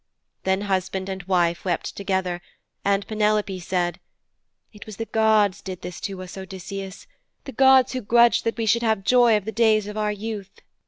[0.45, 2.41] Then husband and wife wept together,
[2.83, 3.99] and Penelope said,
[4.73, 7.05] 'It was the gods did this to us, Odysseus
[7.43, 10.59] the gods who grudged that we should have joy of the days of our youth.'